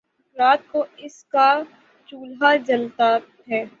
رات 0.37 0.67
کو 0.67 0.83
اس 0.97 1.23
کا 1.25 1.47
چولہا 2.09 2.55
جلتا 2.67 3.15
ہے 3.49 3.63